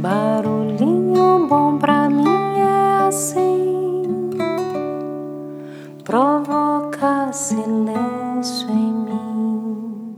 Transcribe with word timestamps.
Barulhinho 0.00 1.46
bom 1.46 1.76
pra 1.76 2.08
mim 2.08 2.24
é 2.24 3.06
assim, 3.06 4.30
provoca 6.02 7.30
silêncio 7.34 8.70
em 8.70 8.94
mim. 8.94 10.16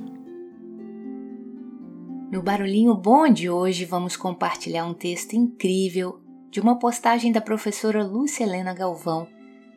No 2.31 2.41
Barulhinho 2.45 2.95
Bom 2.95 3.29
de 3.29 3.51
hoje, 3.51 3.85
vamos 3.85 4.17
compartilhar 4.17 4.87
um 4.87 4.95
texto 4.95 5.33
incrível 5.33 6.21
de 6.49 6.61
uma 6.61 6.79
postagem 6.79 7.33
da 7.33 7.41
professora 7.41 8.05
Lúcia 8.05 8.45
Helena 8.45 8.73
Galvão, 8.73 9.27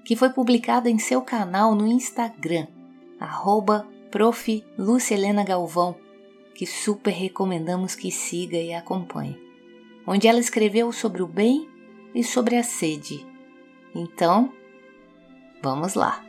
que 0.05 0.15
foi 0.15 0.29
publicada 0.29 0.87
em 0.87 0.99
seu 0.99 1.23
canal 1.23 1.73
no 1.73 1.87
Instagram, 1.87 2.67
arroba 3.19 3.87
prof. 4.11 4.63
Lúcia 4.77 5.15
Helena 5.15 5.43
Galvão, 5.43 5.95
que 6.53 6.67
super 6.67 7.11
recomendamos 7.11 7.95
que 7.95 8.11
siga 8.11 8.57
e 8.57 8.71
acompanhe 8.71 9.44
onde 10.05 10.27
ela 10.27 10.39
escreveu 10.39 10.91
sobre 10.91 11.21
o 11.21 11.27
bem 11.27 11.69
e 12.13 12.23
sobre 12.23 12.55
a 12.55 12.63
sede. 12.63 13.25
Então, 13.93 14.51
vamos 15.61 15.93
lá. 15.93 16.23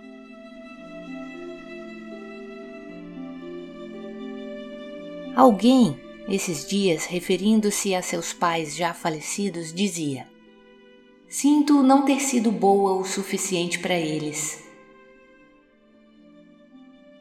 Alguém, 5.36 6.00
esses 6.28 6.66
dias, 6.66 7.04
referindo-se 7.04 7.94
a 7.94 8.00
seus 8.00 8.32
pais 8.32 8.74
já 8.74 8.94
falecidos, 8.94 9.72
dizia: 9.72 10.26
Sinto 11.28 11.82
não 11.82 12.04
ter 12.04 12.20
sido 12.20 12.50
boa 12.50 12.94
o 12.94 13.04
suficiente 13.04 13.78
para 13.78 13.98
eles. 13.98 14.65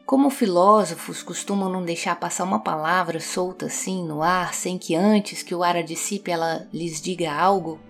Como 0.06 0.30
filósofos 0.30 1.20
costumam 1.20 1.68
não 1.68 1.84
deixar 1.84 2.14
passar 2.14 2.44
uma 2.44 2.60
palavra 2.60 3.18
solta 3.18 3.66
assim 3.66 4.06
no 4.06 4.22
ar, 4.22 4.54
sem 4.54 4.78
que 4.78 4.94
antes 4.94 5.42
que 5.42 5.52
o 5.52 5.64
ar 5.64 5.76
a 5.76 5.82
dissipe 5.82 6.30
ela 6.30 6.68
lhes 6.72 7.00
diga 7.00 7.34
algo, 7.34 7.80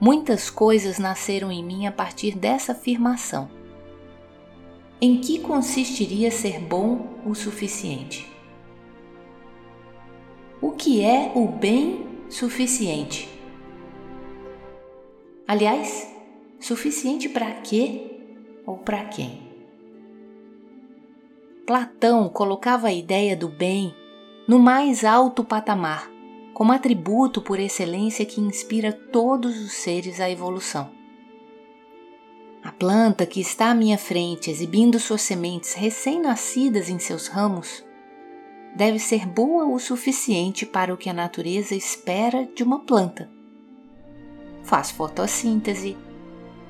muitas 0.00 0.48
coisas 0.48 0.98
nasceram 0.98 1.52
em 1.52 1.62
mim 1.62 1.86
a 1.86 1.92
partir 1.92 2.34
dessa 2.34 2.72
afirmação. 2.72 3.50
Em 4.98 5.20
que 5.20 5.40
consistiria 5.40 6.30
ser 6.30 6.58
bom 6.58 7.20
o 7.26 7.34
suficiente? 7.34 8.26
O 10.58 10.70
que 10.70 11.04
é 11.04 11.32
o 11.34 11.46
bem 11.46 12.06
suficiente? 12.30 13.28
Aliás, 15.46 16.10
suficiente 16.58 17.28
para 17.28 17.52
quê 17.60 18.22
ou 18.64 18.78
para 18.78 19.04
quem? 19.04 19.41
Platão 21.72 22.28
colocava 22.28 22.88
a 22.88 22.92
ideia 22.92 23.34
do 23.34 23.48
bem 23.48 23.96
no 24.46 24.58
mais 24.58 25.06
alto 25.06 25.42
patamar, 25.42 26.06
como 26.52 26.70
atributo 26.70 27.40
por 27.40 27.58
excelência 27.58 28.26
que 28.26 28.42
inspira 28.42 28.92
todos 28.92 29.58
os 29.58 29.72
seres 29.72 30.20
à 30.20 30.28
evolução. 30.28 30.90
A 32.62 32.70
planta 32.70 33.24
que 33.24 33.40
está 33.40 33.70
à 33.70 33.74
minha 33.74 33.96
frente, 33.96 34.50
exibindo 34.50 34.98
suas 34.98 35.22
sementes 35.22 35.72
recém-nascidas 35.72 36.90
em 36.90 36.98
seus 36.98 37.26
ramos, 37.26 37.82
deve 38.76 38.98
ser 38.98 39.26
boa 39.26 39.64
o 39.64 39.78
suficiente 39.78 40.66
para 40.66 40.92
o 40.92 40.98
que 40.98 41.08
a 41.08 41.14
natureza 41.14 41.74
espera 41.74 42.46
de 42.54 42.62
uma 42.62 42.80
planta. 42.80 43.30
Faz 44.62 44.90
fotossíntese, 44.90 45.96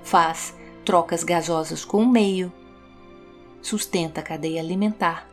faz 0.05 0.55
trocas 0.85 1.25
gasosas 1.25 1.85
com 1.85 2.05
o 2.05 2.09
meio, 2.09 2.53
sustenta 3.63 4.21
a 4.21 4.23
cadeia 4.23 4.61
alimentar. 4.61 5.29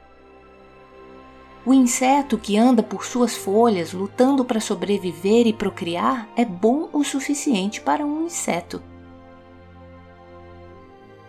O 1.65 1.73
inseto 1.73 2.37
que 2.37 2.57
anda 2.57 2.81
por 2.81 3.05
suas 3.05 3.35
folhas 3.35 3.91
lutando 3.91 4.45
para 4.45 4.61
sobreviver 4.61 5.45
e 5.45 5.53
procriar 5.53 6.29
é 6.35 6.45
bom 6.45 6.89
o 6.93 7.03
suficiente 7.03 7.81
para 7.81 8.05
um 8.05 8.25
inseto. 8.25 8.81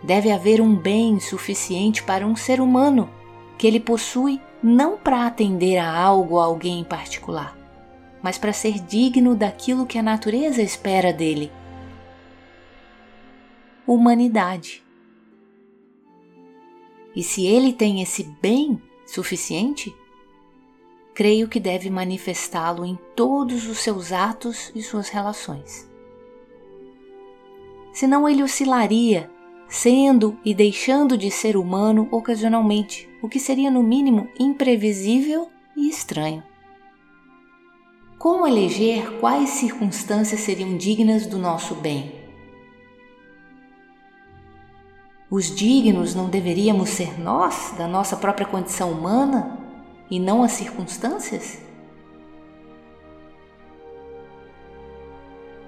Deve 0.02 0.30
haver 0.30 0.60
um 0.60 0.74
bem 0.74 1.18
suficiente 1.20 2.02
para 2.02 2.26
um 2.26 2.36
ser 2.36 2.60
humano 2.60 3.10
que 3.58 3.66
ele 3.66 3.80
possui 3.80 4.40
não 4.62 4.96
para 4.96 5.26
atender 5.26 5.76
a 5.78 5.92
algo 5.92 6.34
ou 6.34 6.40
alguém 6.40 6.80
em 6.80 6.84
particular, 6.84 7.56
mas 8.22 8.38
para 8.38 8.52
ser 8.52 8.78
digno 8.80 9.34
daquilo 9.34 9.84
que 9.84 9.98
a 9.98 10.02
natureza 10.02 10.62
espera 10.62 11.12
dele. 11.12 11.50
Humanidade. 13.86 14.82
E 17.14 17.22
se 17.22 17.46
ele 17.46 17.72
tem 17.72 18.02
esse 18.02 18.24
bem 18.40 18.80
suficiente, 19.06 19.94
creio 21.14 21.48
que 21.48 21.58
deve 21.58 21.90
manifestá-lo 21.90 22.84
em 22.84 22.98
todos 23.16 23.68
os 23.68 23.78
seus 23.78 24.12
atos 24.12 24.70
e 24.74 24.82
suas 24.82 25.08
relações. 25.08 25.90
Senão 27.92 28.28
ele 28.28 28.42
oscilaria, 28.42 29.30
sendo 29.68 30.38
e 30.44 30.54
deixando 30.54 31.18
de 31.18 31.30
ser 31.30 31.56
humano 31.56 32.08
ocasionalmente, 32.10 33.08
o 33.22 33.28
que 33.28 33.38
seria 33.38 33.70
no 33.70 33.82
mínimo 33.82 34.28
imprevisível 34.38 35.48
e 35.76 35.88
estranho. 35.88 36.42
Como 38.18 38.46
eleger 38.46 39.18
quais 39.18 39.50
circunstâncias 39.50 40.40
seriam 40.40 40.76
dignas 40.76 41.26
do 41.26 41.38
nosso 41.38 41.74
bem? 41.74 42.19
Os 45.30 45.54
dignos 45.54 46.12
não 46.12 46.28
deveríamos 46.28 46.88
ser 46.88 47.20
nós, 47.20 47.72
da 47.78 47.86
nossa 47.86 48.16
própria 48.16 48.44
condição 48.44 48.90
humana, 48.90 49.56
e 50.10 50.18
não 50.18 50.42
as 50.42 50.50
circunstâncias? 50.50 51.62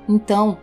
Então, 0.08 0.58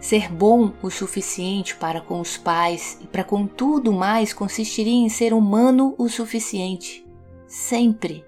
ser 0.00 0.28
bom 0.28 0.72
o 0.82 0.90
suficiente 0.90 1.76
para 1.76 2.00
com 2.00 2.20
os 2.20 2.36
pais 2.36 2.98
e 3.00 3.06
para 3.06 3.22
com 3.22 3.46
tudo 3.46 3.92
mais 3.92 4.32
consistiria 4.32 5.06
em 5.06 5.08
ser 5.08 5.32
humano 5.32 5.94
o 5.96 6.08
suficiente, 6.08 7.06
sempre. 7.46 8.26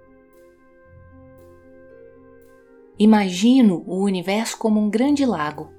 Imagino 2.96 3.82
o 3.84 4.00
universo 4.04 4.56
como 4.58 4.80
um 4.80 4.88
grande 4.88 5.26
lago, 5.26 5.72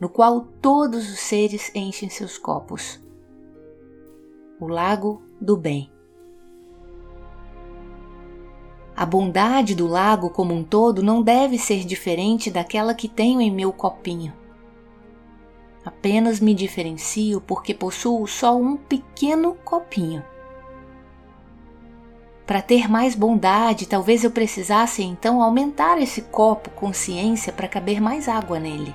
no 0.00 0.08
qual 0.08 0.48
todos 0.62 1.12
os 1.12 1.20
seres 1.20 1.70
enchem 1.74 2.08
seus 2.08 2.38
copos 2.38 3.06
o 4.60 4.66
lago 4.66 5.22
do 5.40 5.56
bem. 5.56 5.90
A 8.96 9.06
bondade 9.06 9.76
do 9.76 9.86
lago 9.86 10.28
como 10.28 10.52
um 10.52 10.64
todo 10.64 11.02
não 11.02 11.22
deve 11.22 11.56
ser 11.56 11.84
diferente 11.84 12.50
daquela 12.50 12.94
que 12.94 13.06
tenho 13.06 13.40
em 13.40 13.50
meu 13.50 13.72
copinho. 13.72 14.32
Apenas 15.84 16.40
me 16.40 16.52
diferencio 16.52 17.40
porque 17.40 17.72
possuo 17.72 18.26
só 18.26 18.56
um 18.56 18.76
pequeno 18.76 19.54
copinho. 19.64 20.24
Para 22.44 22.60
ter 22.60 22.90
mais 22.90 23.14
bondade, 23.14 23.86
talvez 23.86 24.24
eu 24.24 24.30
precisasse 24.30 25.02
então 25.02 25.40
aumentar 25.40 26.00
esse 26.02 26.22
copo 26.22 26.70
com 26.70 26.92
ciência 26.92 27.52
para 27.52 27.68
caber 27.68 28.00
mais 28.00 28.28
água 28.28 28.58
nele. 28.58 28.94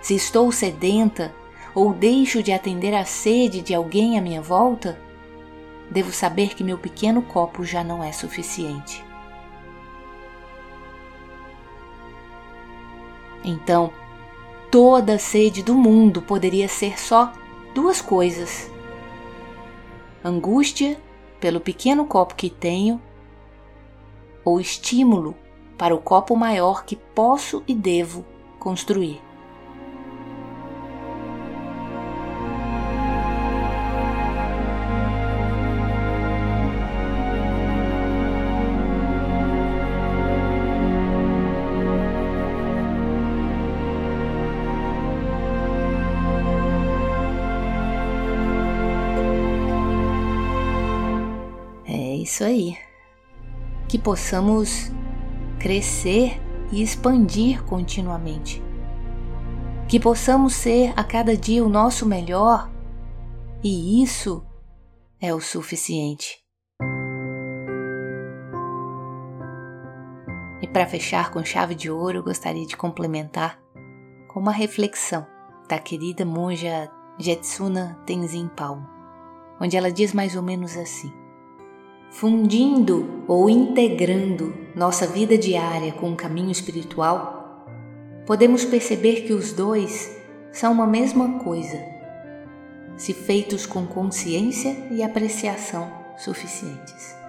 Se 0.00 0.16
estou 0.16 0.50
sedenta, 0.50 1.32
ou 1.74 1.92
deixo 1.92 2.42
de 2.42 2.52
atender 2.52 2.94
à 2.94 3.04
sede 3.04 3.62
de 3.62 3.74
alguém 3.74 4.18
à 4.18 4.22
minha 4.22 4.42
volta, 4.42 4.98
devo 5.90 6.12
saber 6.12 6.54
que 6.54 6.64
meu 6.64 6.78
pequeno 6.78 7.22
copo 7.22 7.64
já 7.64 7.82
não 7.82 8.02
é 8.02 8.12
suficiente. 8.12 9.04
Então, 13.44 13.92
toda 14.70 15.14
a 15.14 15.18
sede 15.18 15.62
do 15.62 15.74
mundo 15.74 16.22
poderia 16.22 16.68
ser 16.68 16.98
só 17.00 17.32
duas 17.74 18.00
coisas: 18.00 18.70
angústia 20.24 20.98
pelo 21.40 21.60
pequeno 21.60 22.06
copo 22.06 22.34
que 22.34 22.48
tenho, 22.48 23.00
ou 24.44 24.60
estímulo 24.60 25.34
para 25.76 25.94
o 25.94 25.98
copo 25.98 26.36
maior 26.36 26.84
que 26.84 26.94
posso 26.94 27.62
e 27.66 27.74
devo 27.74 28.24
construir. 28.58 29.20
Isso 52.22 52.44
aí. 52.44 52.76
Que 53.88 53.98
possamos 53.98 54.90
crescer 55.58 56.40
e 56.72 56.82
expandir 56.82 57.62
continuamente. 57.64 58.62
Que 59.88 60.00
possamos 60.00 60.54
ser 60.54 60.92
a 60.96 61.04
cada 61.04 61.36
dia 61.36 61.64
o 61.64 61.68
nosso 61.68 62.06
melhor, 62.06 62.70
e 63.62 64.02
isso 64.02 64.44
é 65.20 65.34
o 65.34 65.40
suficiente. 65.40 66.42
E 70.62 70.68
Para 70.72 70.86
fechar 70.86 71.30
com 71.30 71.44
chave 71.44 71.74
de 71.74 71.90
ouro, 71.90 72.22
gostaria 72.22 72.66
de 72.66 72.76
complementar 72.76 73.60
com 74.28 74.40
uma 74.40 74.52
reflexão 74.52 75.26
da 75.68 75.78
querida 75.78 76.24
monja 76.24 76.90
Jetsuna 77.18 78.00
Tenzin 78.06 78.48
Palmo, 78.48 78.88
onde 79.60 79.76
ela 79.76 79.92
diz 79.92 80.14
mais 80.14 80.34
ou 80.34 80.42
menos 80.42 80.76
assim: 80.76 81.12
Fundindo 82.12 83.24
ou 83.26 83.48
integrando 83.48 84.54
nossa 84.76 85.06
vida 85.06 85.36
diária 85.38 85.92
com 85.92 86.12
o 86.12 86.16
caminho 86.16 86.50
espiritual, 86.50 87.66
podemos 88.26 88.66
perceber 88.66 89.22
que 89.22 89.32
os 89.32 89.54
dois 89.54 90.14
são 90.52 90.72
uma 90.72 90.86
mesma 90.86 91.38
coisa, 91.38 91.82
se 92.98 93.14
feitos 93.14 93.64
com 93.64 93.86
consciência 93.86 94.76
e 94.90 95.02
apreciação 95.02 95.90
suficientes. 96.18 97.21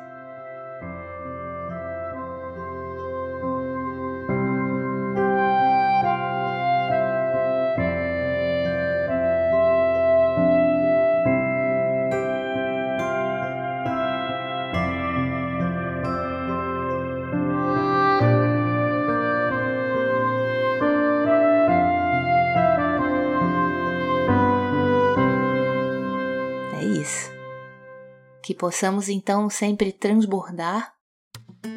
Que 28.43 28.53
possamos 28.53 29.07
então 29.07 29.49
sempre 29.49 29.93
transbordar 29.93 30.93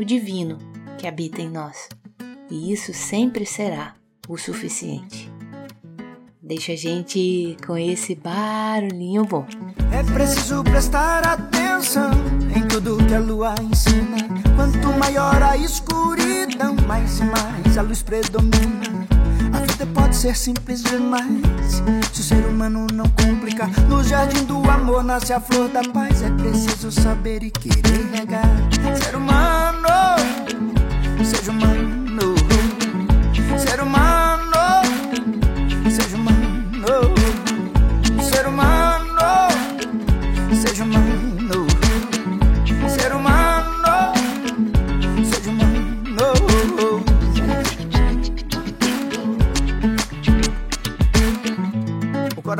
o 0.01 0.05
divino 0.05 0.59
que 0.99 1.07
habita 1.07 1.41
em 1.41 1.49
nós. 1.49 1.89
E 2.51 2.73
isso 2.73 2.93
sempre 2.93 3.47
será 3.47 3.95
o 4.29 4.37
suficiente. 4.37 5.33
Deixa 6.43 6.73
a 6.73 6.77
gente 6.77 7.57
com 7.65 7.77
esse 7.77 8.15
barulhinho 8.15 9.25
bom. 9.25 9.47
É 9.93 10.03
preciso 10.13 10.63
prestar 10.65 11.27
atenção 11.27 12.11
em 12.55 12.67
tudo 12.67 12.99
que 13.07 13.15
a 13.15 13.21
lua 13.21 13.55
ensina. 13.63 14.17
Quanto 14.55 14.93
maior 14.99 15.43
a 15.43 15.57
escuridão, 15.57 16.75
mais 16.87 17.21
e 17.21 17.25
mais 17.25 17.79
a 17.79 17.83
luz 17.83 18.03
predomina. 18.03 19.16
Vida 19.77 19.93
pode 19.93 20.17
ser 20.17 20.35
simples 20.35 20.83
demais 20.83 21.83
se 22.11 22.21
o 22.23 22.25
ser 22.25 22.47
humano 22.47 22.87
não 22.95 23.05
complicar. 23.11 23.69
No 23.91 24.03
jardim 24.03 24.43
do 24.45 24.57
amor 24.71 25.05
nasce 25.05 25.35
a 25.35 25.41
flor 25.41 25.69
da 25.69 25.83
paz. 25.83 26.23
É 26.23 26.31
preciso 26.31 26.91
saber 26.91 27.43
e 27.43 27.51
querer 27.51 28.07
regar. 28.11 28.49
Ser 29.05 29.17
humano, 29.17 29.87
seja 31.23 31.51
humano, 31.51 32.06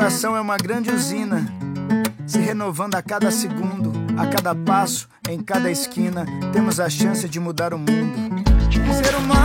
coração 0.07 0.37
é 0.37 0.39
uma 0.39 0.55
grande 0.55 0.89
usina, 0.89 1.45
se 2.25 2.39
renovando 2.39 2.95
a 2.95 3.01
cada 3.01 3.29
segundo, 3.29 3.91
a 4.17 4.25
cada 4.25 4.55
passo, 4.55 5.09
em 5.27 5.37
cada 5.37 5.69
esquina. 5.69 6.25
Temos 6.53 6.79
a 6.79 6.89
chance 6.89 7.27
de 7.27 7.41
mudar 7.41 7.73
o 7.73 7.77
mundo. 7.77 8.41
Ser. 8.71 9.36